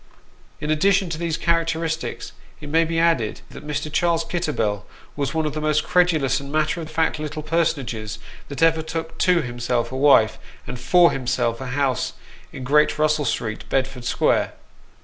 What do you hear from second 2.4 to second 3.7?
it may be added that